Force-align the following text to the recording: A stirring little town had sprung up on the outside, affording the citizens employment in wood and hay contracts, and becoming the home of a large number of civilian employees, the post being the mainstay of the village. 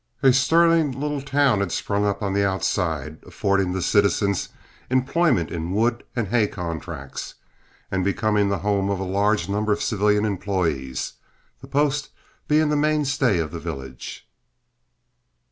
A 0.23 0.33
stirring 0.33 0.93
little 0.99 1.21
town 1.21 1.59
had 1.59 1.71
sprung 1.71 2.07
up 2.07 2.23
on 2.23 2.33
the 2.33 2.43
outside, 2.43 3.19
affording 3.23 3.71
the 3.71 3.83
citizens 3.83 4.49
employment 4.89 5.51
in 5.51 5.73
wood 5.73 6.03
and 6.15 6.29
hay 6.29 6.47
contracts, 6.47 7.35
and 7.91 8.03
becoming 8.03 8.49
the 8.49 8.57
home 8.65 8.89
of 8.89 8.99
a 8.99 9.03
large 9.03 9.47
number 9.47 9.71
of 9.71 9.79
civilian 9.83 10.25
employees, 10.25 11.13
the 11.61 11.67
post 11.67 12.09
being 12.47 12.69
the 12.69 12.75
mainstay 12.75 13.37
of 13.37 13.51
the 13.51 13.59
village. 13.59 14.27